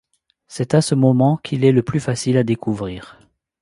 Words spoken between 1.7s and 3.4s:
le plus facile à découvrir.